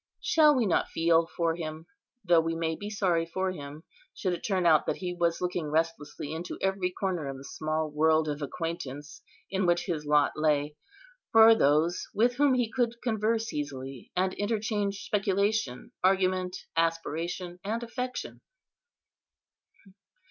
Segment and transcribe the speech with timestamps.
[0.23, 1.85] Shall we not feel for him,
[2.25, 3.83] though we may be sorry for him,
[4.15, 7.87] should it turn out that he was looking restlessly into every corner of the small
[7.91, 10.75] world of acquaintance in which his lot lay,
[11.31, 18.41] for those with whom he could converse easily, and interchange speculation, argument, aspiration, and affection?